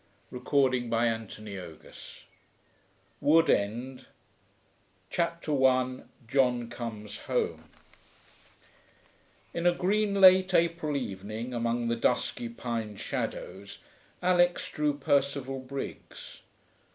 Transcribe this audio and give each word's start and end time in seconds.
NEW 0.31 0.39
YEAR'S 0.51 0.73
EVE 0.73 0.89
PART 0.89 1.85
I 1.85 1.93
WOOD 3.21 3.49
END 3.51 4.05
CHAPTER 5.11 5.63
I 5.63 5.99
JOHN 6.27 6.71
COMES 6.71 7.17
HOME 7.19 7.47
1 7.59 7.63
In 9.53 9.67
a 9.67 9.75
green 9.75 10.19
late 10.19 10.55
April 10.55 10.97
evening, 10.97 11.53
among 11.53 11.87
the 11.87 11.95
dusky 11.95 12.49
pine 12.49 12.95
shadows, 12.95 13.77
Alix 14.23 14.71
drew 14.71 14.97
Percival 14.97 15.59
Briggs. 15.59 16.41